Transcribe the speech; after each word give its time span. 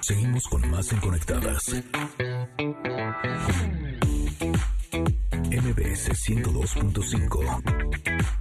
Seguimos 0.00 0.48
con 0.48 0.70
más 0.70 0.90
en 0.92 1.00
Conectadas. 1.00 1.74
MBS 5.50 6.10
102.5. 6.10 8.33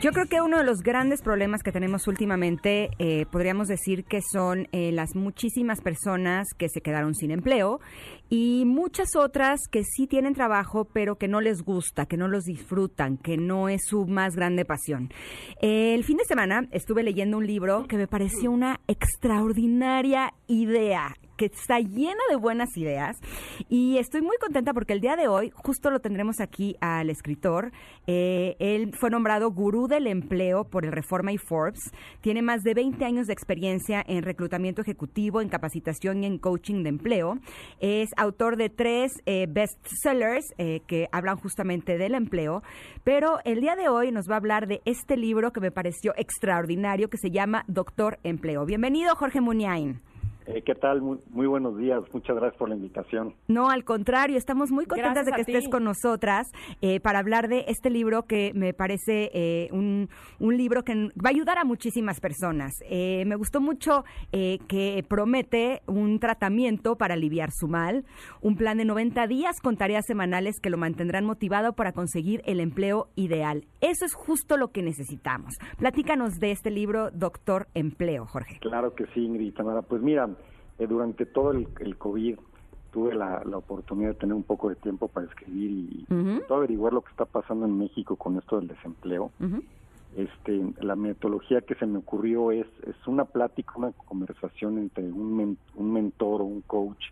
Yo 0.00 0.12
creo 0.12 0.24
que 0.24 0.40
uno 0.40 0.56
de 0.56 0.64
los 0.64 0.80
grandes 0.80 1.20
problemas 1.20 1.62
que 1.62 1.72
tenemos 1.72 2.08
últimamente, 2.08 2.88
eh, 2.98 3.26
podríamos 3.30 3.68
decir 3.68 4.04
que 4.04 4.20
son 4.22 4.66
eh, 4.72 4.92
las 4.92 5.14
muchísimas 5.14 5.82
personas 5.82 6.46
que 6.56 6.70
se 6.70 6.80
quedaron 6.80 7.14
sin 7.14 7.30
empleo 7.30 7.80
y 8.30 8.64
muchas 8.64 9.14
otras 9.14 9.60
que 9.70 9.84
sí 9.84 10.06
tienen 10.06 10.32
trabajo, 10.32 10.86
pero 10.86 11.16
que 11.16 11.28
no 11.28 11.42
les 11.42 11.60
gusta, 11.60 12.06
que 12.06 12.16
no 12.16 12.28
los 12.28 12.44
disfrutan, 12.44 13.18
que 13.18 13.36
no 13.36 13.68
es 13.68 13.82
su 13.84 14.06
más 14.06 14.36
grande 14.36 14.64
pasión. 14.64 15.12
el 15.60 16.02
fin 16.04 16.16
de 16.16 16.24
semana 16.24 16.66
estuve 16.70 17.02
leyendo 17.02 17.36
un 17.36 17.46
libro 17.46 17.86
que 17.86 17.98
me 17.98 18.08
pareció 18.08 18.50
una 18.50 18.80
extraordinaria 18.86 20.32
idea 20.46 21.14
que 21.40 21.46
está 21.46 21.80
llena 21.80 22.20
de 22.28 22.36
buenas 22.36 22.76
ideas 22.76 23.16
y 23.70 23.96
estoy 23.96 24.20
muy 24.20 24.36
contenta 24.36 24.74
porque 24.74 24.92
el 24.92 25.00
día 25.00 25.16
de 25.16 25.26
hoy 25.26 25.50
justo 25.54 25.90
lo 25.90 26.00
tendremos 26.00 26.38
aquí 26.38 26.76
al 26.82 27.08
escritor. 27.08 27.72
Eh, 28.06 28.56
él 28.58 28.92
fue 28.92 29.08
nombrado 29.08 29.50
gurú 29.50 29.88
del 29.88 30.06
empleo 30.06 30.64
por 30.64 30.84
el 30.84 30.92
Reforma 30.92 31.32
y 31.32 31.38
Forbes. 31.38 31.92
Tiene 32.20 32.42
más 32.42 32.62
de 32.62 32.74
20 32.74 33.02
años 33.06 33.26
de 33.26 33.32
experiencia 33.32 34.04
en 34.06 34.22
reclutamiento 34.22 34.82
ejecutivo, 34.82 35.40
en 35.40 35.48
capacitación 35.48 36.22
y 36.22 36.26
en 36.26 36.36
coaching 36.36 36.82
de 36.82 36.90
empleo. 36.90 37.38
Es 37.78 38.10
autor 38.18 38.58
de 38.58 38.68
tres 38.68 39.10
eh, 39.24 39.46
bestsellers 39.48 40.44
eh, 40.58 40.82
que 40.86 41.08
hablan 41.10 41.38
justamente 41.38 41.96
del 41.96 42.16
empleo, 42.16 42.62
pero 43.02 43.38
el 43.46 43.62
día 43.62 43.76
de 43.76 43.88
hoy 43.88 44.12
nos 44.12 44.28
va 44.28 44.34
a 44.34 44.38
hablar 44.40 44.66
de 44.66 44.82
este 44.84 45.16
libro 45.16 45.54
que 45.54 45.60
me 45.60 45.70
pareció 45.70 46.12
extraordinario 46.18 47.08
que 47.08 47.16
se 47.16 47.30
llama 47.30 47.64
Doctor 47.66 48.18
Empleo. 48.24 48.66
Bienvenido, 48.66 49.14
Jorge 49.16 49.40
Muniain. 49.40 50.02
Eh, 50.54 50.62
¿Qué 50.62 50.74
tal? 50.74 51.00
Muy, 51.00 51.46
buenos 51.46 51.76
días. 51.78 52.02
Muchas 52.12 52.36
gracias 52.36 52.58
por 52.58 52.68
la 52.68 52.74
invitación. 52.74 53.34
No, 53.46 53.70
al 53.70 53.84
contrario, 53.84 54.36
estamos 54.36 54.70
muy 54.70 54.86
contentas 54.86 55.24
de 55.26 55.32
que 55.32 55.42
estés 55.42 55.68
con 55.68 55.84
nosotras 55.84 56.50
eh, 56.80 56.98
para 57.00 57.20
hablar 57.20 57.48
de 57.48 57.64
este 57.68 57.88
libro 57.88 58.24
que 58.24 58.52
me 58.54 58.74
parece 58.74 59.30
eh, 59.32 59.68
un, 59.72 60.08
un, 60.40 60.56
libro 60.56 60.82
que 60.82 60.94
va 60.94 61.26
a 61.26 61.30
ayudar 61.30 61.58
a 61.58 61.64
muchísimas 61.64 62.20
personas. 62.20 62.72
me 62.90 63.36
gustó 63.36 63.60
mucho 63.60 64.04
que 64.32 65.04
promete 65.08 65.82
un 65.86 66.18
tratamiento 66.18 66.96
para 66.96 67.14
aliviar 67.14 67.50
su 67.52 67.68
mal, 67.68 68.04
un 68.40 68.56
plan 68.56 68.78
de 68.78 68.84
90 68.84 69.26
días 69.26 69.60
con 69.60 69.76
tareas 69.76 70.04
semanales 70.06 70.60
que 70.60 70.70
lo 70.70 70.76
mantendrán 70.76 71.24
motivado 71.24 71.74
para 71.74 71.92
conseguir 71.92 72.42
el 72.44 72.60
empleo 72.60 73.08
ideal. 73.14 73.64
Eso 73.80 74.04
es 74.04 74.14
justo 74.14 74.56
lo 74.56 74.68
que 74.68 74.82
necesitamos. 74.82 75.54
Platícanos 75.78 76.38
de 76.38 76.50
este 76.50 76.70
libro, 76.70 77.10
Doctor 77.10 77.68
Empleo, 77.74 78.26
Jorge. 78.26 78.58
Claro 78.60 78.94
que 78.94 79.06
sí, 79.14 79.24
Ingrid 79.24 79.54
Tamara. 79.54 79.82
Pues 79.82 80.02
mira, 80.02 80.28
eh, 80.80 80.86
durante 80.86 81.26
todo 81.26 81.52
el, 81.52 81.96
COVID 81.98 82.36
tuve 82.90 83.14
la, 83.14 83.42
oportunidad 83.52 84.08
de 84.08 84.14
tener 84.14 84.34
un 84.34 84.42
poco 84.42 84.70
de 84.70 84.76
tiempo 84.76 85.08
para 85.08 85.26
escribir 85.26 85.70
y 85.70 86.06
averiguar 86.48 86.92
lo 86.92 87.02
que 87.02 87.10
está 87.10 87.26
pasando 87.26 87.66
en 87.66 87.78
México 87.78 88.16
con 88.16 88.38
esto 88.38 88.58
del 88.58 88.68
desempleo. 88.68 89.30
Este, 90.16 90.72
la 90.80 90.96
metodología 90.96 91.60
que 91.60 91.76
se 91.76 91.86
me 91.86 91.98
ocurrió 91.98 92.50
es, 92.50 92.66
es 92.84 92.96
una 93.06 93.26
plática, 93.26 93.74
una 93.76 93.92
conversación 93.92 94.78
entre 94.78 95.04
un, 95.04 95.56
un 95.76 95.92
mentor 95.92 96.40
o 96.40 96.44
un 96.44 96.62
coach 96.62 97.04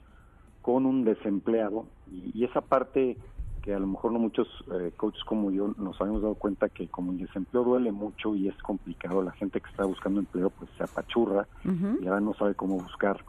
con 0.62 0.84
un 0.84 1.04
desempleado 1.04 1.86
y, 2.10 2.44
esa 2.44 2.60
parte 2.62 3.16
que 3.62 3.74
a 3.74 3.78
lo 3.78 3.86
mejor 3.86 4.12
no 4.12 4.18
muchos 4.18 4.48
eh, 4.72 4.92
coaches 4.96 5.22
como 5.24 5.50
yo 5.50 5.74
nos 5.76 6.00
habíamos 6.00 6.22
dado 6.22 6.34
cuenta 6.34 6.68
que 6.70 6.88
como 6.88 7.12
el 7.12 7.18
desempleo 7.18 7.64
duele 7.64 7.92
mucho 7.92 8.34
y 8.34 8.48
es 8.48 8.56
complicado, 8.62 9.22
la 9.22 9.32
gente 9.32 9.60
que 9.60 9.68
está 9.68 9.84
buscando 9.84 10.20
empleo 10.20 10.50
pues 10.50 10.70
se 10.76 10.84
apachurra 10.84 11.46
y 11.64 12.06
ahora 12.06 12.20
no 12.20 12.34
sabe 12.34 12.54
cómo 12.54 12.78
buscar 12.78 13.22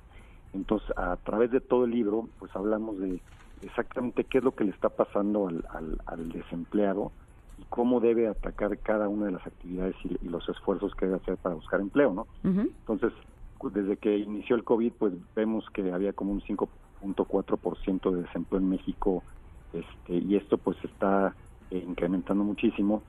entonces, 0.53 0.89
a 0.97 1.15
través 1.17 1.51
de 1.51 1.61
todo 1.61 1.85
el 1.85 1.91
libro, 1.91 2.27
pues 2.39 2.55
hablamos 2.55 2.97
de 2.99 3.21
exactamente 3.61 4.23
qué 4.23 4.39
es 4.39 4.43
lo 4.43 4.55
que 4.55 4.63
le 4.63 4.71
está 4.71 4.89
pasando 4.89 5.47
al, 5.47 6.29
desempleado 6.29 7.11
y 7.57 7.63
cómo 7.65 7.99
debe 7.99 8.27
atacar 8.27 8.77
cada 8.79 9.09
una 9.09 9.25
de 9.27 9.33
las 9.33 9.45
actividades 9.45 9.95
y, 10.03 10.27
los 10.27 10.47
esfuerzos 10.49 10.95
que 10.95 11.05
debe 11.05 11.17
hacer 11.17 11.37
para 11.37 11.55
buscar 11.55 11.81
empleo, 11.81 12.13
¿no? 12.13 12.27
Entonces, 12.43 13.13
desde 13.73 13.97
que 13.97 14.17
inició 14.17 14.55
el 14.55 14.63
COVID, 14.63 14.93
pues 14.93 15.13
vemos 15.35 15.69
que 15.71 15.91
había 15.91 16.13
como 16.13 16.31
un 16.31 16.41
5.4% 16.41 18.11
de 18.11 18.21
desempleo 18.23 18.61
en 18.61 18.69
México 18.69 19.23
este, 19.73 20.13
y 20.13 20.35
esto 20.35 20.57
pues 20.57 20.77
está 20.83 21.35
eh, 21.69 21.83
incrementando 21.85 22.43
muchísimo. 22.43 23.03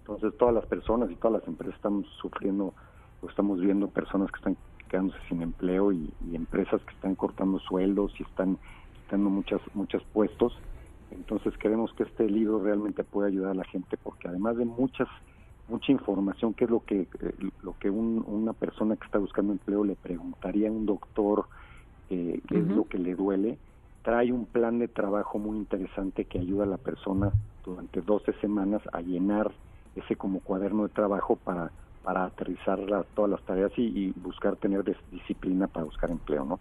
Entonces, 0.00 0.36
todas 0.38 0.54
las 0.54 0.66
personas 0.66 1.10
y 1.10 1.16
todas 1.16 1.40
las 1.40 1.48
empresas 1.48 1.74
estamos 1.74 2.06
sufriendo, 2.20 2.72
o 3.20 3.28
estamos 3.28 3.60
viendo 3.60 3.88
personas 3.88 4.30
que 4.30 4.38
están 4.38 4.56
quedándose 4.90 5.18
sin 5.28 5.40
empleo 5.40 5.92
y, 5.92 6.12
empresas 6.34 6.82
que 6.82 6.94
están 6.94 7.14
cortando 7.14 7.58
sueldos 7.60 8.12
y 8.18 8.24
están 8.24 8.58
quitando 9.02 9.30
muchas 9.30 9.60
muchos 9.72 10.02
puestos. 10.12 10.52
Entonces 11.10 11.56
queremos 11.58 11.92
que 11.94 12.02
este 12.02 12.28
libro 12.28 12.62
realmente 12.62 13.04
pueda 13.04 13.28
ayudar 13.28 13.52
a 13.52 13.54
la 13.54 13.64
gente 13.64 13.96
porque 14.02 14.28
además 14.28 14.56
de 14.56 14.64
muchas 14.64 15.08
mucha 15.68 15.92
información, 15.92 16.52
que 16.52 16.64
es 16.64 16.70
lo 16.70 16.80
que 16.80 17.02
eh, 17.02 17.34
lo 17.62 17.78
que 17.78 17.88
una 17.90 18.52
persona 18.52 18.96
que 18.96 19.04
está 19.04 19.18
buscando 19.18 19.52
empleo 19.52 19.84
le 19.84 19.94
preguntaría 19.94 20.68
a 20.68 20.72
un 20.72 20.84
doctor 20.84 21.46
eh, 22.10 22.40
qué 22.48 22.58
es 22.58 22.66
lo 22.66 22.88
que 22.88 22.98
le 22.98 23.14
duele, 23.14 23.58
trae 24.02 24.32
un 24.32 24.46
plan 24.46 24.80
de 24.80 24.88
trabajo 24.88 25.38
muy 25.38 25.56
interesante 25.56 26.24
que 26.24 26.40
ayuda 26.40 26.64
a 26.64 26.66
la 26.66 26.78
persona 26.78 27.30
durante 27.64 28.00
12 28.00 28.32
semanas 28.40 28.82
a 28.92 29.00
llenar 29.00 29.52
ese 29.94 30.16
como 30.16 30.40
cuaderno 30.40 30.84
de 30.84 30.88
trabajo 30.88 31.36
para 31.36 31.70
para 32.02 32.24
aterrizar 32.24 32.78
todas 33.14 33.30
las 33.30 33.42
tareas 33.42 33.72
y, 33.76 34.12
buscar 34.16 34.56
tener 34.56 34.84
disciplina 35.10 35.66
para 35.66 35.84
buscar 35.84 36.10
empleo, 36.10 36.44
¿no? 36.44 36.60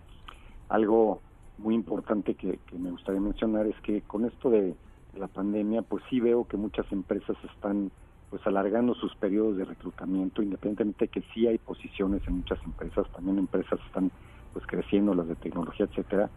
Algo 0.70 1.22
muy 1.58 1.76
importante 1.76 2.36
que, 2.36 2.60
me 2.78 2.92
gustaría 2.92 3.22
mencionar 3.22 3.66
es 3.68 3.76
que 3.82 4.02
con 4.02 4.26
esto 4.26 4.50
de, 4.50 4.76
la 5.18 5.28
pandemia, 5.28 5.82
pues 5.82 6.04
sí 6.08 6.20
veo 6.20 6.46
que 6.46 6.56
muchas 6.56 6.86
empresas 6.92 7.36
están 7.52 7.90
pues 8.30 8.46
alargando 8.46 8.94
sus 8.94 9.16
periodos 9.16 9.58
de 9.58 9.66
reclutamiento, 9.66 10.44
independientemente 10.44 11.06
de 11.06 11.10
que 11.10 11.24
sí 11.34 11.48
hay 11.48 11.58
posiciones 11.58 12.22
en 12.28 12.38
muchas 12.38 12.64
empresas, 12.64 13.08
también 13.14 13.40
empresas 13.40 13.80
están 13.88 14.12
pues 14.54 14.68
creciendo, 14.68 15.16
las 15.16 15.28
de 15.28 15.36
tecnología, 15.36 15.88
etcétera, 15.88 16.30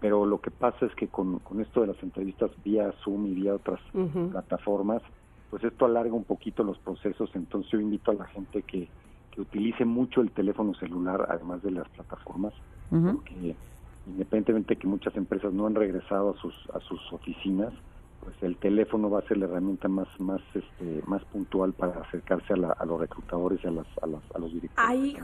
pero 0.00 0.24
lo 0.24 0.40
que 0.40 0.50
pasa 0.50 0.86
es 0.86 0.94
que 0.94 1.08
con, 1.08 1.40
con 1.40 1.60
esto 1.60 1.82
de 1.82 1.88
las 1.88 2.02
entrevistas 2.02 2.50
vía 2.64 2.90
Zoom 3.04 3.26
y 3.26 3.34
vía 3.34 3.54
otras 3.54 3.80
plataformas, 4.30 5.02
pues 5.50 5.64
esto 5.64 5.84
alarga 5.84 6.12
un 6.12 6.24
poquito 6.24 6.64
los 6.64 6.78
procesos, 6.78 7.30
entonces 7.34 7.70
yo 7.70 7.80
invito 7.80 8.10
a 8.10 8.14
la 8.14 8.26
gente 8.26 8.62
que, 8.62 8.88
que 9.30 9.40
utilice 9.40 9.84
mucho 9.84 10.20
el 10.20 10.30
teléfono 10.30 10.74
celular, 10.74 11.26
además 11.28 11.62
de 11.62 11.70
las 11.70 11.88
plataformas, 11.90 12.52
porque 12.90 13.54
independientemente 14.06 14.74
de 14.74 14.80
que 14.80 14.86
muchas 14.86 15.16
empresas 15.16 15.52
no 15.52 15.66
han 15.66 15.74
regresado 15.74 16.30
a 16.30 16.40
sus, 16.40 16.54
a 16.72 16.80
sus 16.80 17.00
oficinas, 17.12 17.72
pues 18.26 18.42
el 18.42 18.56
teléfono 18.56 19.08
va 19.08 19.20
a 19.20 19.22
ser 19.22 19.36
la 19.36 19.46
herramienta 19.46 19.88
más 19.88 20.08
más 20.18 20.40
este 20.52 21.00
más 21.06 21.24
puntual 21.26 21.72
para 21.74 22.00
acercarse 22.00 22.54
a, 22.54 22.84
los 22.84 23.00
reclutadores 23.00 23.60
y 23.62 23.68
a, 23.68 23.70
las, 23.70 23.86
a, 24.02 24.06
los 24.06 24.52
directores 24.52 24.72
ahí, 24.76 25.16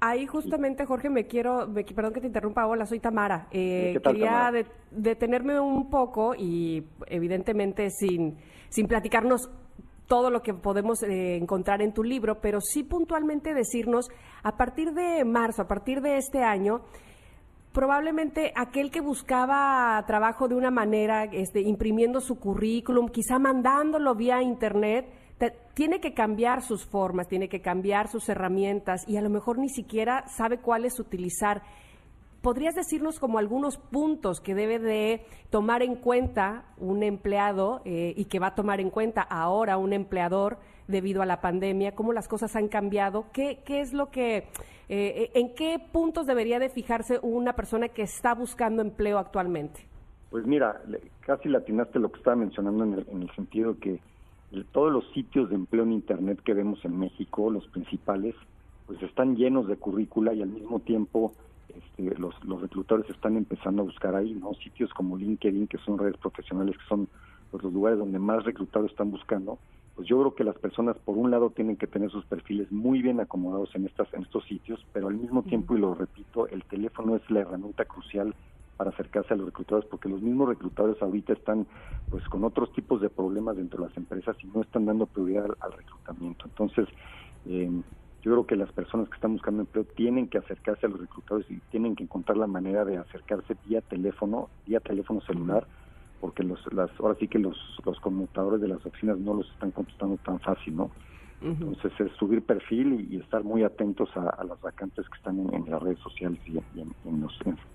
ahí 0.00 0.26
justamente 0.26 0.86
Jorge 0.86 1.10
me 1.10 1.26
quiero 1.26 1.68
perdón 1.96 2.12
que 2.12 2.20
te 2.20 2.28
interrumpa 2.28 2.66
hola 2.66 2.86
soy 2.86 3.00
Tamara. 3.00 3.48
Eh, 3.50 3.98
quería 4.04 4.52
detenerme 4.92 5.58
un 5.58 5.90
poco 5.90 6.34
y 6.36 6.84
evidentemente 7.06 7.90
sin 7.90 8.36
sin 8.68 8.86
platicarnos 8.86 9.50
todo 10.06 10.30
lo 10.30 10.42
que 10.42 10.54
podemos 10.54 11.02
eh, 11.02 11.36
encontrar 11.36 11.82
en 11.82 11.92
tu 11.92 12.02
libro, 12.02 12.40
pero 12.40 12.60
sí 12.60 12.82
puntualmente 12.82 13.54
decirnos, 13.54 14.10
a 14.42 14.56
partir 14.56 14.92
de 14.92 15.24
marzo, 15.24 15.62
a 15.62 15.68
partir 15.68 16.00
de 16.00 16.18
este 16.18 16.42
año, 16.42 16.82
probablemente 17.72 18.52
aquel 18.54 18.90
que 18.90 19.00
buscaba 19.00 20.02
trabajo 20.06 20.46
de 20.46 20.54
una 20.54 20.70
manera, 20.70 21.24
este, 21.24 21.60
imprimiendo 21.60 22.20
su 22.20 22.38
currículum, 22.38 23.08
quizá 23.08 23.38
mandándolo 23.38 24.14
vía 24.14 24.42
internet, 24.42 25.06
tiene 25.74 26.00
que 26.00 26.14
cambiar 26.14 26.62
sus 26.62 26.86
formas, 26.86 27.28
tiene 27.28 27.48
que 27.48 27.60
cambiar 27.60 28.08
sus 28.08 28.28
herramientas 28.28 29.02
y 29.08 29.16
a 29.16 29.22
lo 29.22 29.30
mejor 29.30 29.58
ni 29.58 29.68
siquiera 29.68 30.24
sabe 30.28 30.58
cuáles 30.58 31.00
utilizar. 31.00 31.62
¿Podrías 32.44 32.74
decirnos 32.74 33.18
como 33.18 33.38
algunos 33.38 33.78
puntos 33.78 34.42
que 34.42 34.54
debe 34.54 34.78
de 34.78 35.24
tomar 35.48 35.82
en 35.82 35.96
cuenta 35.96 36.66
un 36.76 37.02
empleado 37.02 37.80
eh, 37.86 38.12
y 38.18 38.26
que 38.26 38.38
va 38.38 38.48
a 38.48 38.54
tomar 38.54 38.80
en 38.80 38.90
cuenta 38.90 39.22
ahora 39.22 39.78
un 39.78 39.94
empleador 39.94 40.58
debido 40.86 41.22
a 41.22 41.26
la 41.26 41.40
pandemia? 41.40 41.94
¿Cómo 41.94 42.12
las 42.12 42.28
cosas 42.28 42.54
han 42.54 42.68
cambiado? 42.68 43.24
¿Qué, 43.32 43.60
qué 43.64 43.80
es 43.80 43.94
lo 43.94 44.10
que, 44.10 44.46
eh, 44.90 45.30
en 45.32 45.54
qué 45.54 45.78
puntos 45.90 46.26
debería 46.26 46.58
de 46.58 46.68
fijarse 46.68 47.18
una 47.22 47.54
persona 47.54 47.88
que 47.88 48.02
está 48.02 48.34
buscando 48.34 48.82
empleo 48.82 49.16
actualmente? 49.16 49.80
Pues 50.28 50.46
mira, 50.46 50.82
casi 51.20 51.48
latinaste 51.48 51.98
lo 51.98 52.12
que 52.12 52.18
estaba 52.18 52.36
mencionando 52.36 52.84
en 52.84 52.92
el, 52.92 53.06
en 53.08 53.22
el 53.22 53.30
sentido 53.36 53.78
que 53.78 54.00
todos 54.72 54.92
los 54.92 55.10
sitios 55.14 55.48
de 55.48 55.54
empleo 55.54 55.84
en 55.84 55.92
Internet 55.92 56.40
que 56.44 56.52
vemos 56.52 56.84
en 56.84 56.98
México, 56.98 57.48
los 57.48 57.66
principales, 57.68 58.34
pues 58.86 59.02
están 59.02 59.34
llenos 59.34 59.66
de 59.66 59.76
currícula 59.76 60.34
y 60.34 60.42
al 60.42 60.50
mismo 60.50 60.80
tiempo 60.80 61.32
este, 61.68 62.18
los, 62.18 62.34
los 62.44 62.60
reclutadores 62.60 63.10
están 63.10 63.36
empezando 63.36 63.82
a 63.82 63.84
buscar 63.86 64.14
ahí, 64.14 64.34
¿no? 64.34 64.54
Sitios 64.54 64.92
como 64.94 65.16
LinkedIn, 65.16 65.66
que 65.66 65.78
son 65.78 65.98
redes 65.98 66.16
profesionales, 66.16 66.76
que 66.76 66.84
son 66.88 67.08
pues, 67.50 67.62
los 67.62 67.72
lugares 67.72 67.98
donde 67.98 68.18
más 68.18 68.44
reclutadores 68.44 68.92
están 68.92 69.10
buscando, 69.10 69.58
pues 69.94 70.08
yo 70.08 70.18
creo 70.18 70.34
que 70.34 70.44
las 70.44 70.58
personas 70.58 70.96
por 70.98 71.16
un 71.16 71.30
lado 71.30 71.50
tienen 71.50 71.76
que 71.76 71.86
tener 71.86 72.10
sus 72.10 72.24
perfiles 72.24 72.70
muy 72.72 73.00
bien 73.00 73.20
acomodados 73.20 73.74
en 73.74 73.86
estas 73.86 74.12
en 74.12 74.22
estos 74.22 74.44
sitios, 74.44 74.84
pero 74.92 75.08
al 75.08 75.14
mismo 75.14 75.42
tiempo 75.44 75.76
y 75.76 75.78
lo 75.78 75.94
repito, 75.94 76.48
el 76.48 76.64
teléfono 76.64 77.16
es 77.16 77.30
la 77.30 77.40
herramienta 77.40 77.84
crucial 77.84 78.34
para 78.76 78.90
acercarse 78.90 79.34
a 79.34 79.36
los 79.36 79.46
reclutadores 79.46 79.88
porque 79.88 80.08
los 80.08 80.20
mismos 80.20 80.48
reclutadores 80.48 81.00
ahorita 81.00 81.32
están 81.32 81.66
pues 82.10 82.24
con 82.24 82.42
otros 82.44 82.72
tipos 82.72 83.00
de 83.00 83.08
problemas 83.08 83.56
dentro 83.56 83.82
de 83.82 83.88
las 83.88 83.96
empresas 83.96 84.36
y 84.42 84.46
no 84.48 84.62
están 84.62 84.84
dando 84.84 85.06
prioridad 85.06 85.46
al, 85.60 85.72
reclutamiento. 85.72 86.46
Entonces, 86.46 86.88
eh, 87.46 87.70
yo 88.24 88.32
creo 88.32 88.46
que 88.46 88.56
las 88.56 88.72
personas 88.72 89.08
que 89.10 89.16
están 89.16 89.34
buscando 89.34 89.60
empleo 89.60 89.84
tienen 89.84 90.28
que 90.28 90.38
acercarse 90.38 90.86
a 90.86 90.88
los 90.88 90.98
reclutadores 90.98 91.50
y 91.50 91.58
tienen 91.70 91.94
que 91.94 92.04
encontrar 92.04 92.38
la 92.38 92.46
manera 92.46 92.82
de 92.86 92.96
acercarse 92.96 93.54
vía 93.66 93.82
teléfono, 93.82 94.48
vía 94.66 94.80
teléfono 94.80 95.20
celular, 95.20 95.66
porque 96.22 96.42
los, 96.42 96.58
las, 96.72 96.90
ahora 96.98 97.16
sí 97.20 97.28
que 97.28 97.38
los, 97.38 97.54
los 97.84 98.00
conmutadores 98.00 98.62
de 98.62 98.68
las 98.68 98.84
oficinas 98.86 99.18
no 99.18 99.34
los 99.34 99.50
están 99.50 99.72
contestando 99.72 100.16
tan 100.24 100.40
fácil, 100.40 100.74
¿no? 100.74 100.90
Entonces 101.44 101.92
es 102.00 102.12
subir 102.12 102.42
perfil 102.42 103.06
y, 103.10 103.16
estar 103.16 103.44
muy 103.44 103.62
atentos 103.62 104.08
a, 104.16 104.42
las 104.44 104.60
vacantes 104.60 105.06
que 105.08 105.16
están 105.16 105.38
en, 105.38 105.70
las 105.70 105.82
redes 105.82 105.98
sociales 106.00 106.38
y, 106.46 106.58
en, 106.78 107.26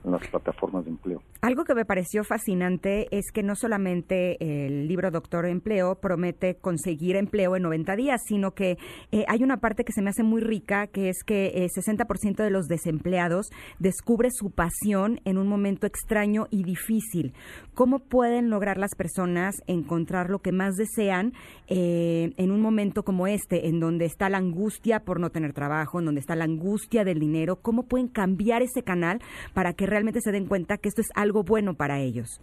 las 0.03 0.27
plataformas 0.27 0.85
de 0.85 0.91
empleo. 0.91 1.21
Algo 1.41 1.63
que 1.63 1.75
me 1.75 1.85
pareció 1.85 2.23
fascinante 2.23 3.07
es 3.15 3.31
que 3.31 3.43
no 3.43 3.55
solamente 3.55 4.37
el 4.39 4.87
libro 4.87 5.11
Doctor 5.11 5.45
Empleo 5.45 5.95
promete 6.01 6.55
conseguir 6.55 7.15
empleo 7.15 7.55
en 7.55 7.63
90 7.63 7.95
días, 7.95 8.21
sino 8.25 8.51
que 8.51 8.77
eh, 9.11 9.25
hay 9.27 9.43
una 9.43 9.57
parte 9.57 9.83
que 9.83 9.93
se 9.93 10.01
me 10.01 10.09
hace 10.09 10.23
muy 10.23 10.41
rica, 10.41 10.87
que 10.87 11.09
es 11.09 11.23
que 11.23 11.47
eh, 11.47 11.67
60% 11.67 12.43
de 12.43 12.49
los 12.49 12.67
desempleados 12.67 13.49
descubre 13.79 14.29
su 14.31 14.51
pasión 14.51 15.21
en 15.25 15.37
un 15.37 15.47
momento 15.47 15.87
extraño 15.87 16.47
y 16.49 16.63
difícil. 16.63 17.33
¿Cómo 17.73 17.99
pueden 17.99 18.49
lograr 18.49 18.77
las 18.77 18.95
personas 18.95 19.55
encontrar 19.67 20.29
lo 20.29 20.39
que 20.39 20.51
más 20.51 20.75
desean 20.75 21.33
eh, 21.67 22.33
en 22.37 22.51
un 22.51 22.61
momento 22.61 23.03
como 23.03 23.27
este? 23.27 23.58
En 23.67 23.79
donde 23.79 24.05
está 24.05 24.29
la 24.29 24.37
angustia 24.37 25.01
por 25.01 25.19
no 25.19 25.29
tener 25.29 25.53
trabajo, 25.53 25.99
en 25.99 26.05
donde 26.05 26.21
está 26.21 26.35
la 26.35 26.45
angustia 26.45 27.03
del 27.03 27.19
dinero, 27.19 27.57
¿cómo 27.57 27.83
pueden 27.83 28.07
cambiar 28.07 28.61
ese 28.61 28.83
canal 28.83 29.19
para 29.53 29.73
que 29.73 29.85
realmente 29.85 30.21
se 30.21 30.31
den 30.31 30.47
cuenta 30.47 30.77
que 30.77 30.89
esto 30.89 31.01
es 31.01 31.09
algo 31.15 31.43
bueno 31.43 31.73
para 31.73 31.99
ellos? 31.99 32.41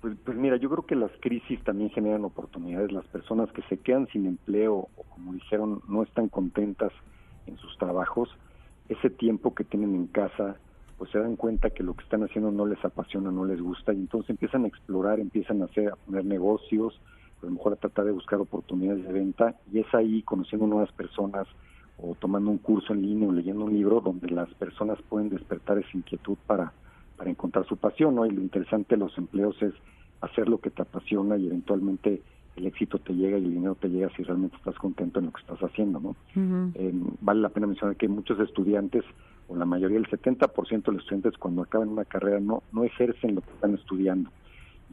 Pues, 0.00 0.16
pues 0.24 0.36
mira, 0.36 0.56
yo 0.56 0.68
creo 0.68 0.84
que 0.84 0.96
las 0.96 1.12
crisis 1.20 1.62
también 1.62 1.90
generan 1.90 2.24
oportunidades. 2.24 2.90
Las 2.90 3.06
personas 3.06 3.50
que 3.52 3.62
se 3.62 3.76
quedan 3.76 4.08
sin 4.08 4.26
empleo 4.26 4.88
o 4.96 5.02
como 5.14 5.32
dijeron, 5.32 5.80
no 5.88 6.02
están 6.02 6.28
contentas 6.28 6.92
en 7.46 7.56
sus 7.58 7.76
trabajos, 7.78 8.28
ese 8.88 9.10
tiempo 9.10 9.54
que 9.54 9.64
tienen 9.64 9.94
en 9.94 10.06
casa, 10.06 10.56
pues 10.98 11.10
se 11.10 11.18
dan 11.18 11.36
cuenta 11.36 11.70
que 11.70 11.82
lo 11.82 11.94
que 11.94 12.04
están 12.04 12.22
haciendo 12.22 12.50
no 12.50 12.66
les 12.66 12.84
apasiona, 12.84 13.30
no 13.30 13.44
les 13.44 13.60
gusta 13.60 13.92
y 13.92 13.96
entonces 13.96 14.30
empiezan 14.30 14.64
a 14.64 14.68
explorar, 14.68 15.20
empiezan 15.20 15.62
a 15.62 15.66
hacer, 15.66 15.88
a 15.88 15.96
poner 15.96 16.24
negocios, 16.24 17.00
a 17.42 17.46
lo 17.46 17.52
mejor 17.52 17.72
a 17.72 17.76
tratar 17.76 18.04
de 18.04 18.12
buscar 18.12 18.40
oportunidades 18.40 19.04
de 19.04 19.12
venta 19.12 19.56
y 19.72 19.80
es 19.80 19.94
ahí 19.94 20.22
conociendo 20.22 20.66
nuevas 20.66 20.92
personas 20.92 21.46
o 21.98 22.14
tomando 22.14 22.50
un 22.50 22.58
curso 22.58 22.92
en 22.92 23.02
línea 23.02 23.28
o 23.28 23.32
leyendo 23.32 23.64
un 23.64 23.72
libro 23.72 24.00
donde 24.00 24.30
las 24.30 24.52
personas 24.54 24.98
pueden 25.08 25.28
despertar 25.28 25.78
esa 25.78 25.96
inquietud 25.96 26.36
para, 26.46 26.72
para 27.16 27.30
encontrar 27.30 27.66
su 27.66 27.76
pasión, 27.76 28.14
¿no? 28.14 28.26
Y 28.26 28.30
lo 28.30 28.40
interesante 28.40 28.94
de 28.94 29.00
los 29.00 29.16
empleos 29.18 29.60
es 29.62 29.72
hacer 30.20 30.48
lo 30.48 30.58
que 30.58 30.70
te 30.70 30.82
apasiona 30.82 31.36
y 31.36 31.46
eventualmente 31.46 32.22
el 32.56 32.66
éxito 32.66 32.98
te 32.98 33.14
llega 33.14 33.38
y 33.38 33.44
el 33.44 33.54
dinero 33.54 33.74
te 33.74 33.88
llega 33.88 34.10
si 34.16 34.22
realmente 34.22 34.56
estás 34.56 34.76
contento 34.76 35.18
en 35.18 35.26
lo 35.26 35.32
que 35.32 35.40
estás 35.40 35.58
haciendo, 35.60 36.00
¿no? 36.00 36.16
Eh, 36.74 36.92
vale 37.20 37.40
la 37.40 37.48
pena 37.48 37.66
mencionar 37.66 37.96
que 37.96 38.08
muchos 38.08 38.38
estudiantes, 38.40 39.04
o 39.48 39.56
la 39.56 39.64
mayoría, 39.64 39.98
el 39.98 40.06
70% 40.06 40.82
de 40.82 40.92
los 40.92 41.02
estudiantes 41.02 41.38
cuando 41.38 41.62
acaban 41.62 41.88
una 41.88 42.04
carrera 42.04 42.40
no, 42.40 42.62
no 42.72 42.84
ejercen 42.84 43.34
lo 43.34 43.40
que 43.40 43.50
están 43.50 43.74
estudiando 43.74 44.30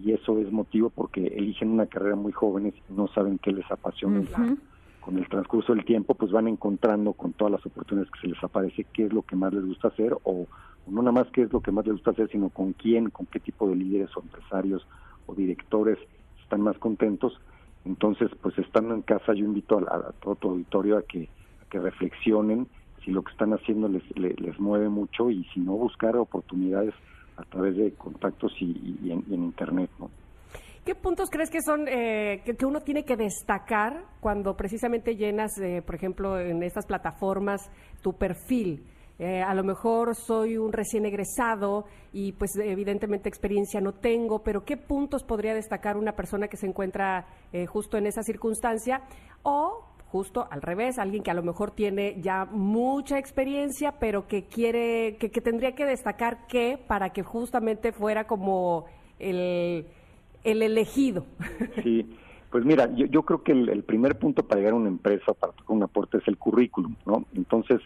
y 0.04 0.14
eso 0.14 0.40
es 0.40 0.52
motivo 0.52 0.90
porque 0.90 1.28
eligen 1.28 1.70
una 1.70 1.86
carrera 1.86 2.16
muy 2.16 2.32
jóvenes 2.32 2.74
y 2.90 2.94
no 2.94 3.08
saben 3.10 3.38
qué 3.40 3.52
les 3.52 3.70
apasiona. 3.70 4.24
Con 5.02 5.18
el 5.18 5.28
transcurso 5.28 5.74
del 5.74 5.86
tiempo, 5.86 6.14
pues 6.14 6.32
van 6.32 6.48
encontrando 6.48 7.14
con 7.14 7.34
todas 7.34 7.54
las 7.54 7.66
oportunidades 7.66 8.12
que 8.12 8.22
se 8.22 8.28
les 8.28 8.44
aparece 8.44 8.86
qué 8.94 9.06
es 9.06 9.14
lo 9.14 9.24
que 9.24 9.36
más 9.36 9.54
les 9.54 9.66
gusta 9.66 9.88
hacer 9.88 10.16
o, 10.24 10.46
no 10.88 11.02
nada 11.02 11.12
más 11.12 11.28
qué 11.32 11.44
es 11.44 11.54
lo 11.54 11.62
que 11.62 11.72
más 11.72 11.86
les 11.86 11.94
gusta 11.94 12.12
hacer, 12.12 12.30
sino 12.30 12.50
con 12.50 12.74
quién, 12.74 13.10
con 13.10 13.26
qué 13.26 13.40
tipo 13.40 13.68
de 13.68 13.76
líderes 13.76 14.16
o 14.16 14.22
empresarios 14.22 14.86
o 15.26 15.34
directores 15.34 15.98
están 16.42 16.62
más 16.62 16.78
contentos. 16.78 17.40
Entonces, 17.86 18.30
pues 18.42 18.58
estando 18.58 18.94
en 18.94 19.02
casa, 19.02 19.34
yo 19.34 19.46
invito 19.46 19.78
a, 19.78 20.12
todo 20.22 20.36
tu 20.36 20.50
auditorio 20.50 20.98
a 20.98 21.02
que, 21.04 21.30
que 21.70 21.80
reflexionen 21.80 22.68
si 23.04 23.12
lo 23.12 23.24
que 23.24 23.32
están 23.32 23.54
haciendo 23.54 23.88
les, 23.88 24.04
les, 24.18 24.40
les 24.40 24.60
mueve 24.60 24.90
mucho 24.90 25.30
y 25.32 25.46
si 25.54 25.60
no, 25.60 25.74
buscar 25.74 26.18
oportunidades 26.18 26.94
a 27.40 27.44
través 27.44 27.78
de 27.78 27.94
contactos 27.94 28.52
y, 28.60 29.12
en, 29.12 29.24
Internet. 29.30 29.90
¿Qué 30.86 30.96
puntos 30.96 31.30
crees 31.30 31.50
que 31.50 31.62
son 31.62 31.88
eh, 31.88 32.42
que, 32.44 32.66
uno 32.66 32.82
tiene 32.82 33.04
que 33.04 33.16
destacar 33.16 34.06
cuando 34.20 34.56
precisamente 34.56 35.16
llenas, 35.16 35.58
eh, 35.60 35.82
por 35.86 35.96
ejemplo, 35.96 36.40
en 36.40 36.64
estas 36.64 36.86
plataformas 36.86 37.70
tu 38.02 38.14
perfil? 38.14 38.84
Eh, 39.20 39.42
a 39.42 39.54
lo 39.54 39.64
mejor 39.64 40.16
soy 40.16 40.58
un 40.58 40.72
recién 40.72 41.06
egresado 41.06 41.86
y 42.14 42.32
pues 42.32 42.56
evidentemente 42.56 43.28
experiencia 43.28 43.82
no 43.82 43.94
tengo, 43.94 44.44
pero 44.44 44.64
¿qué 44.64 44.78
puntos 44.78 45.24
podría 45.24 45.54
destacar 45.54 45.98
una 45.98 46.14
persona 46.14 46.48
que 46.48 46.56
se 46.56 46.68
encuentra 46.68 47.28
justo 47.68 47.98
en 47.98 48.08
esa 48.08 48.24
circunstancia? 48.24 49.02
O 49.44 49.89
justo 50.12 50.48
al 50.50 50.62
revés, 50.62 50.98
alguien 50.98 51.22
que 51.22 51.30
a 51.30 51.36
lo 51.36 51.44
mejor 51.44 51.72
tiene 51.72 52.20
ya 52.22 52.46
mucha 52.46 53.20
experiencia, 53.20 54.00
pero 54.00 54.28
que 54.28 54.46
quiere, 54.46 55.18
que, 55.18 55.30
tendría 55.30 55.76
que 55.76 55.86
destacar 55.86 56.48
qué 56.48 56.80
para 56.88 57.12
que 57.12 57.22
justamente 57.22 57.92
fuera 57.92 58.26
como 58.26 58.86
el, 59.20 59.86
el 60.44 60.62
elegido. 60.62 61.26
Sí, 61.84 62.10
pues 62.50 62.66
mira, 62.66 62.90
yo, 62.96 63.22
creo 63.22 63.44
que 63.44 63.52
el, 63.52 63.84
primer 63.84 64.18
punto 64.18 64.44
para 64.44 64.60
llegar 64.60 64.74
a 64.74 64.78
una 64.78 64.90
empresa, 64.90 65.34
para 65.34 65.54
tocar 65.54 65.76
un 65.76 65.84
aporte, 65.84 66.18
es 66.18 66.28
el 66.28 66.38
currículum, 66.38 66.96
¿no? 67.06 67.26
Entonces, 67.36 67.80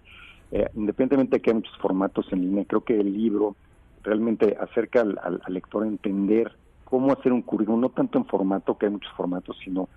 eh, 0.51 0.69
independientemente 0.75 1.37
de 1.37 1.41
que 1.41 1.49
hay 1.49 1.55
muchos 1.55 1.77
formatos 1.79 2.25
en 2.31 2.41
línea, 2.41 2.63
creo 2.65 2.81
que 2.81 2.97
el 2.97 3.11
libro 3.11 3.57
realmente 4.01 4.55
acerca 4.59 5.01
al, 5.01 5.19
al 5.21 5.53
lector 5.53 5.83
a 5.83 5.87
entender 5.87 6.53
cómo 6.85 7.11
hacer 7.11 7.33
un 7.33 7.41
currículum, 7.41 7.81
no 7.81 7.89
tanto 7.89 8.17
en 8.17 8.25
formato, 8.25 8.77
que 8.77 8.85
hay 8.85 8.93
muchos 8.93 9.11
formatos, 9.13 9.57
sino 9.65 9.89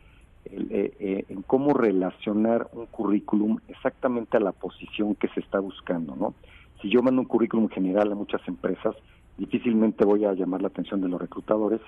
eh, 0.51 0.93
eh, 0.99 1.25
en 1.29 1.43
cómo 1.43 1.75
relacionar 1.75 2.69
un 2.73 2.87
currículum 2.87 3.59
exactamente 3.69 4.37
a 4.37 4.41
la 4.41 4.53
posición 4.53 5.15
que 5.15 5.29
se 5.29 5.41
está 5.41 5.59
buscando, 5.61 6.17
¿no? 6.17 6.35
Si 6.81 6.91
yo 6.91 7.03
mando 7.03 7.23
un 7.23 7.27
currículum 7.27 7.69
general 7.69 8.13
a 8.13 8.15
muchas 8.15 8.47
empresas, 8.47 8.95
difícilmente 9.39 10.05
voy 10.05 10.25
a 10.25 10.33
llamar 10.33 10.63
la 10.63 10.69
atención 10.69 11.01
de 11.01 11.09
los 11.09 11.21
reclutadores. 11.21 11.81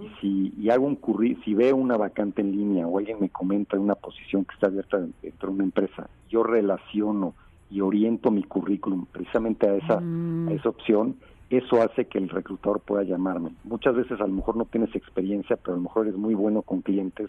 Y 0.00 0.08
si 0.20 0.54
y 0.58 0.70
hago 0.70 0.86
un 0.86 0.96
curri 0.96 1.36
si 1.44 1.54
veo 1.54 1.76
una 1.76 1.96
vacante 1.96 2.40
en 2.40 2.52
línea 2.52 2.86
o 2.86 2.98
alguien 2.98 3.18
me 3.20 3.28
comenta 3.28 3.78
una 3.78 3.94
posición 3.94 4.44
que 4.44 4.54
está 4.54 4.66
abierta 4.68 4.98
dentro 5.22 5.48
de 5.48 5.54
una 5.54 5.64
empresa, 5.64 6.08
yo 6.28 6.42
relaciono 6.42 7.34
y 7.70 7.80
oriento 7.80 8.30
mi 8.30 8.42
currículum 8.42 9.06
precisamente 9.06 9.68
a 9.68 9.74
esa, 9.74 10.00
mm. 10.00 10.48
a 10.48 10.52
esa 10.52 10.68
opción, 10.68 11.16
eso 11.48 11.82
hace 11.82 12.06
que 12.06 12.18
el 12.18 12.28
reclutador 12.28 12.80
pueda 12.80 13.02
llamarme. 13.02 13.50
Muchas 13.64 13.94
veces 13.94 14.20
a 14.20 14.26
lo 14.26 14.32
mejor 14.32 14.56
no 14.56 14.64
tienes 14.64 14.94
experiencia, 14.94 15.56
pero 15.56 15.74
a 15.74 15.76
lo 15.76 15.82
mejor 15.82 16.06
eres 16.06 16.18
muy 16.18 16.34
bueno 16.34 16.62
con 16.62 16.82
clientes 16.82 17.28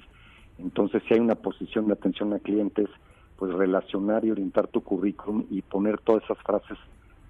entonces, 0.63 1.03
si 1.07 1.13
hay 1.13 1.19
una 1.19 1.35
posición 1.35 1.87
de 1.87 1.93
atención 1.93 2.33
a 2.33 2.39
clientes, 2.39 2.89
pues 3.37 3.53
relacionar 3.53 4.23
y 4.25 4.31
orientar 4.31 4.67
tu 4.67 4.81
currículum 4.81 5.45
y 5.49 5.61
poner 5.61 5.99
todas 5.99 6.23
esas 6.23 6.37
frases 6.39 6.77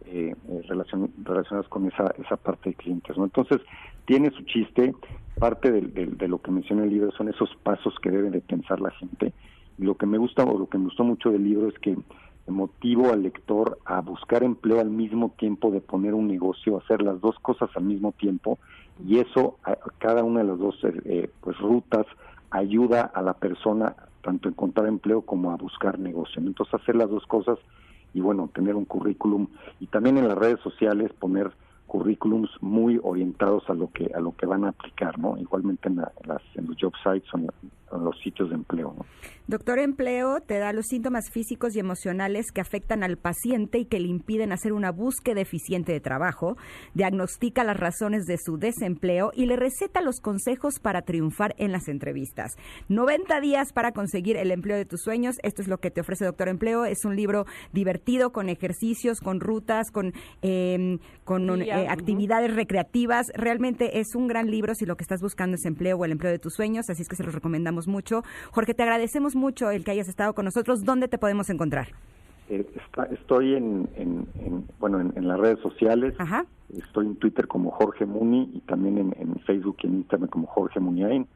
eh, 0.06 0.36
eh 0.48 0.62
relacionadas 0.68 1.68
con 1.70 1.88
esa, 1.88 2.14
esa 2.24 2.38
parte 2.38 2.70
de 2.70 2.76
clientes. 2.76 3.18
¿no? 3.18 3.24
Entonces, 3.24 3.62
tiene 4.06 4.30
su 4.32 4.44
chiste, 4.44 4.94
parte 5.40 5.72
de, 5.72 6.28
lo 6.28 6.40
que 6.42 6.52
menciona 6.52 6.84
el 6.84 6.90
libro 6.90 7.12
son 7.12 7.30
esos 7.30 7.50
pasos 7.64 7.96
que 8.02 8.12
debe 8.12 8.30
de 8.30 8.42
pensar 8.42 8.80
la 8.80 8.92
gente. 8.92 9.34
Lo 9.78 9.96
que 9.96 10.06
me 10.06 10.18
gusta 10.18 10.44
o 10.44 10.60
lo 10.60 10.68
que 10.68 10.78
me 10.78 10.86
gustó 10.86 11.04
mucho 11.04 11.32
del 11.32 11.44
libro 11.44 11.68
es 11.68 11.80
que 11.80 11.98
motivo 12.48 13.12
al 13.12 13.24
lector 13.24 13.80
a 13.86 14.02
buscar 14.02 14.44
empleo 14.44 14.80
al 14.82 14.90
mismo 14.90 15.34
tiempo 15.38 15.72
de 15.72 15.80
poner 15.80 16.14
un 16.14 16.28
negocio, 16.28 16.78
hacer 16.78 17.02
las 17.02 17.20
dos 17.22 17.40
cosas 17.40 17.70
al 17.76 17.86
mismo 17.86 18.12
tiempo 18.12 18.60
y 19.08 19.20
eso, 19.20 19.58
cada 19.98 20.24
una 20.24 20.42
de 20.42 20.48
las 20.48 20.60
dos 20.60 20.76
eh, 21.06 21.30
pues 21.42 21.58
rutas 21.58 22.06
ayuda 22.54 23.12
a 23.14 23.22
la 23.22 23.34
persona 23.34 23.96
tanto 24.22 24.48
a 24.48 24.52
encontrar 24.52 24.88
empleo 24.88 25.22
como 25.22 25.52
a 25.52 25.58
buscar 25.58 26.00
negocio. 26.00 26.42
Entonces 26.42 26.74
hacer 26.76 26.96
las 26.96 27.10
dos 27.10 27.26
cosas 27.26 27.58
y 28.14 28.22
bueno, 28.22 28.50
tener 28.54 28.76
un 28.76 28.86
currículum 28.86 29.48
y 29.80 29.88
también 29.88 30.18
en 30.18 30.28
las 30.28 30.38
redes 30.38 30.60
sociales 30.62 31.12
poner 31.20 31.52
currículums 31.88 32.50
muy 32.62 33.00
orientados 33.04 33.70
a 33.70 33.74
lo 33.74 33.92
que 33.92 34.12
a 34.16 34.20
lo 34.20 34.36
que 34.36 34.46
van 34.46 34.66
a 34.66 34.70
aplicar, 34.70 35.20
¿no? 35.20 35.36
Igualmente 35.38 35.90
en, 35.90 35.98
las 35.98 36.42
en 36.56 36.68
los 36.68 36.78
job 36.80 36.94
sites 37.04 37.32
o 37.34 37.38
en 37.38 37.50
los 38.02 38.20
sitios 38.22 38.50
de 38.50 38.56
empleo. 38.56 38.96
Doctor 39.46 39.80
Empleo 39.80 40.40
te 40.40 40.58
da 40.58 40.72
los 40.72 40.86
síntomas 40.86 41.30
físicos 41.30 41.76
y 41.76 41.80
emocionales 41.80 42.52
que 42.54 42.62
afectan 42.62 43.04
al 43.04 43.18
paciente 43.18 43.78
y 43.78 43.86
que 43.86 44.00
le 44.00 44.08
impiden 44.08 44.54
hacer 44.54 44.72
una 44.72 44.92
búsqueda 44.92 45.42
eficiente 45.42 45.92
de 45.92 46.00
trabajo, 46.00 46.56
diagnostica 46.94 47.66
las 47.66 47.78
razones 47.78 48.26
de 48.26 48.38
su 48.38 48.58
desempleo 48.58 49.32
y 49.36 49.46
le 49.46 49.58
receta 49.58 50.00
los 50.00 50.22
consejos 50.22 50.80
para 50.80 51.02
triunfar 51.02 51.56
en 51.58 51.74
las 51.74 51.90
entrevistas. 51.90 52.56
90 52.88 53.42
días 53.42 53.74
para 53.74 53.92
conseguir 53.92 54.38
el 54.38 54.50
empleo 54.52 54.78
de 54.78 54.86
tus 54.86 55.02
sueños. 55.02 55.36
Esto 55.44 55.62
es 55.62 55.68
lo 55.68 55.78
que 55.80 55.92
te 55.92 56.00
ofrece 56.00 56.24
Doctor 56.24 56.48
Empleo. 56.48 56.86
Es 56.86 57.04
un 57.04 57.18
libro 57.18 57.46
divertido, 57.74 58.32
con 58.32 58.48
ejercicios, 58.48 59.20
con 59.20 59.42
rutas, 59.42 59.92
con, 59.92 60.14
em, 60.42 61.00
con 61.26 61.62
eh, 61.62 61.88
actividades 61.90 62.56
recreativas. 62.56 63.28
Realmente 63.36 64.00
es 64.00 64.16
un 64.16 64.28
gran 64.28 64.50
libro 64.50 64.74
si 64.74 64.86
lo 64.86 64.96
que 64.96 65.04
estás 65.04 65.22
buscando 65.22 65.56
es 65.56 65.66
empleo 65.66 65.98
o 65.98 66.06
el 66.06 66.14
empleo 66.14 66.32
de 66.32 66.40
tus 66.40 66.54
sueños. 66.54 66.90
Así 66.90 67.02
es 67.02 67.10
que 67.10 67.18
se 67.18 67.24
los 67.24 67.36
recomendamos 67.36 67.83
mucho. 67.88 68.24
Jorge, 68.52 68.74
te 68.74 68.84
agradecemos 68.84 69.36
mucho 69.36 69.72
el 69.72 69.84
que 69.84 69.92
hayas 69.92 70.08
estado 70.08 70.34
con 70.34 70.46
nosotros. 70.46 70.84
¿Dónde 70.84 71.08
te 71.08 71.18
podemos 71.18 71.50
encontrar? 71.50 71.90
Eh, 72.50 72.66
estoy 73.12 73.56
en, 73.56 73.88
bueno 74.80 75.00
en, 75.00 75.28
las 75.28 75.40
redes 75.40 75.60
sociales. 75.60 76.14
Estoy 76.70 77.08
en 77.08 77.16
Twitter 77.16 77.48
como 77.48 77.72
Jorge 77.72 78.06
Muni 78.06 78.52
y 78.54 78.60
también 78.62 79.14
en, 79.18 79.40
Facebook 79.46 79.78
y 79.84 79.88
en 79.88 79.96
Instagram 79.96 80.30
como 80.30 80.48
Jorge 80.48 80.80
Muniain. 80.80 81.28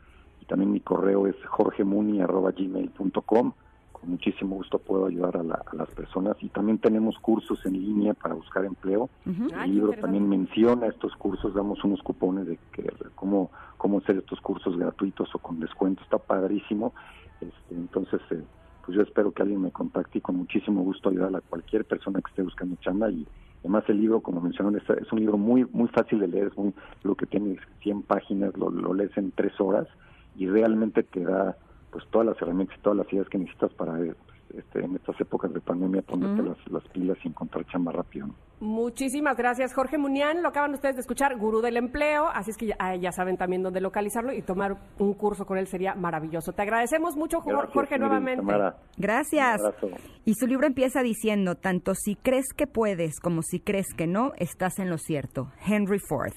Y 0.41 0.45
también 0.45 0.71
mi 0.71 0.79
correo 0.79 1.27
es 1.27 1.35
jorgemuni.gmail.com. 1.45 3.53
Con 3.99 4.11
muchísimo 4.11 4.55
gusto 4.55 4.79
puedo 4.79 5.07
ayudar 5.07 5.37
a, 5.37 5.43
las 5.43 5.89
personas. 5.89 6.37
Y 6.41 6.49
también 6.49 6.77
tenemos 6.77 7.17
cursos 7.19 7.65
en 7.65 7.73
línea 7.73 8.13
para 8.13 8.35
buscar 8.35 8.65
empleo. 8.65 9.09
El 9.25 9.73
libro 9.73 9.93
también 9.93 10.27
menciona 10.27 10.87
estos 10.87 11.15
cursos. 11.15 11.53
Damos 11.53 11.83
unos 11.83 12.01
cupones 12.01 12.47
de 12.47 12.59
que 12.71 12.91
cómo, 13.15 13.51
cómo 13.77 13.99
hacer 13.99 14.17
estos 14.17 14.39
cursos 14.41 14.77
gratuitos 14.77 15.33
o 15.33 15.39
con 15.39 15.59
descuento. 15.59 16.03
Está 16.03 16.17
padrísimo. 16.17 16.93
Este, 17.41 17.75
entonces, 17.75 18.21
eh, 18.31 18.43
pues 18.87 18.95
yo 18.95 19.03
espero 19.03 19.31
que 19.31 19.41
alguien 19.41 19.61
me 19.61 19.71
contacte 19.71 20.19
y 20.19 20.21
con 20.21 20.37
muchísimo 20.37 20.81
gusto 20.81 21.09
ayudar 21.09 21.35
a 21.35 21.41
cualquier 21.41 21.85
persona 21.85 22.21
que 22.21 22.29
esté 22.29 22.41
buscando 22.41 22.77
chamba 22.77 23.11
y 23.11 23.27
además 23.59 23.83
el 23.89 23.99
libro, 23.99 24.21
como 24.21 24.39
mencionaron, 24.39 24.79
es, 24.79 25.11
un 25.11 25.19
libro 25.19 25.37
muy 25.37 25.65
muy 25.65 25.89
fácil 25.89 26.19
de 26.19 26.27
leer, 26.29 26.47
es 26.47 26.57
muy, 26.57 26.73
lo 27.03 27.15
que 27.15 27.25
tiene 27.25 27.57
100 27.81 28.03
páginas, 28.03 28.55
lo, 28.57 28.69
lo 28.69 28.93
lees 28.93 29.15
en 29.17 29.31
tres 29.31 29.59
horas 29.59 29.87
y 30.37 30.47
realmente 30.47 31.03
te 31.03 31.21
da 31.21 31.57
pues 31.97 32.11
todas 32.11 32.27
las 32.27 32.39
herramientas 32.39 32.77
y 32.77 32.81
todas 32.81 32.97
las 32.99 33.11
ideas 33.11 33.27
que 33.27 33.39
necesitas 33.39 33.73
para 33.73 33.99
eh, 33.99 34.13
este, 34.55 34.85
en 34.85 34.95
estas 34.95 35.19
épocas 35.19 35.51
de 35.51 35.59
pandemia 35.59 36.03
ponerte 36.03 36.43
las, 36.69 36.83
pilas 36.89 37.17
y 37.23 37.27
encontrar 37.27 37.65
chamba 37.65 37.91
rápido. 37.91 38.27
Muchísimas 38.59 39.35
gracias, 39.35 39.73
Jorge 39.73 39.97
Munián. 39.97 40.43
Lo 40.43 40.49
acaban 40.49 40.75
ustedes 40.75 40.95
de 40.95 41.01
escuchar, 41.01 41.35
gurú 41.37 41.59
del 41.61 41.75
empleo, 41.75 42.27
así 42.27 42.51
es 42.51 42.57
que 42.57 42.67
ya, 42.67 42.95
ya, 42.95 43.11
saben 43.11 43.37
también 43.37 43.63
dónde 43.63 43.81
localizarlo 43.81 44.31
y 44.31 44.43
tomar 44.43 44.77
un 44.99 45.15
curso 45.15 45.45
con 45.47 45.57
él 45.57 45.65
sería 45.65 45.95
maravilloso. 45.95 46.53
Te 46.53 46.61
agradecemos 46.61 47.15
mucho, 47.15 47.41
Jorge, 47.41 47.97
nuevamente. 47.97 48.45
Gracias. 48.95 49.59
Y 50.23 50.35
su 50.35 50.45
libro 50.45 50.67
empieza 50.67 51.01
diciendo, 51.01 51.55
tanto 51.55 51.95
si 51.95 52.15
crees 52.15 52.53
que 52.55 52.67
puedes 52.67 53.19
como 53.19 53.41
si 53.41 53.59
crees 53.59 53.87
que 53.95 54.05
no, 54.05 54.33
estás 54.37 54.77
en 54.77 54.91
lo 54.91 54.99
cierto. 54.99 55.51
Henry 55.65 55.97
Ford. 56.07 56.33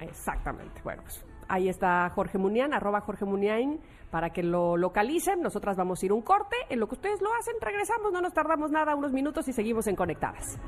Exactamente. 0.00 0.82
Bueno, 0.84 1.02
pues 1.02 1.24
ahí 1.52 1.68
está 1.68 2.08
Jorge 2.14 2.38
Munián, 2.38 2.72
arroba 2.72 3.02
Jorge 3.02 3.26
Munián 3.26 3.78
para 4.10 4.30
que 4.30 4.42
lo 4.42 4.76
localicen. 4.78 5.42
Nosotras 5.42 5.76
vamos 5.76 6.02
a 6.02 6.06
ir 6.06 6.12
un 6.12 6.22
corte. 6.22 6.56
En 6.70 6.80
lo 6.80 6.88
que 6.88 6.94
ustedes 6.94 7.20
lo 7.20 7.32
hacen, 7.34 7.54
regresamos, 7.60 8.10
no 8.10 8.22
nos 8.22 8.32
tardamos 8.32 8.70
nada, 8.70 8.96
unos 8.96 9.12
minutos 9.12 9.46
y 9.48 9.52
seguimos 9.52 9.86
en 9.86 9.96
Conectadas. 9.96 10.58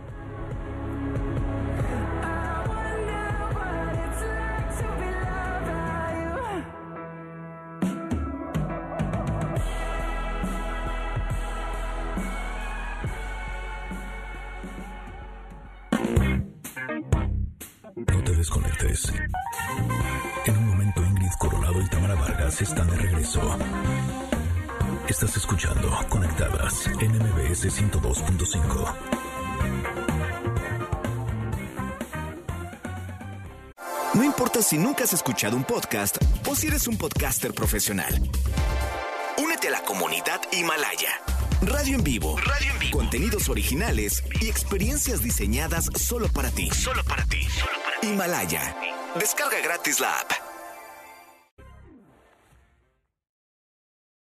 Vargas 22.54 22.70
están 22.70 22.88
de 22.88 22.96
regreso. 22.96 23.40
Estás 25.08 25.36
escuchando 25.36 25.90
Conectadas 26.08 26.86
en 27.00 27.10
MBS 27.12 27.64
102.5. 27.66 28.94
No 34.14 34.24
importa 34.24 34.62
si 34.62 34.78
nunca 34.78 35.04
has 35.04 35.12
escuchado 35.12 35.56
un 35.56 35.64
podcast 35.64 36.16
o 36.48 36.54
si 36.54 36.68
eres 36.68 36.86
un 36.86 36.96
podcaster 36.96 37.52
profesional. 37.52 38.14
Únete 39.38 39.68
a 39.68 39.72
la 39.72 39.82
comunidad 39.82 40.40
Himalaya. 40.52 41.20
Radio 41.62 41.96
en 41.96 42.04
vivo. 42.04 42.36
Radio 42.38 42.70
en 42.72 42.78
vivo. 42.78 42.98
Contenidos 42.98 43.48
originales 43.48 44.22
y 44.40 44.48
experiencias 44.48 45.22
diseñadas 45.22 45.86
solo 45.96 46.28
para 46.28 46.50
ti. 46.50 46.70
Solo 46.70 47.02
para 47.04 47.24
ti. 47.24 47.42
Solo 47.42 47.78
para 47.84 48.00
ti. 48.00 48.08
Himalaya. 48.08 48.76
Descarga 49.18 49.60
gratis 49.60 49.98
la 49.98 50.20
app. 50.20 50.43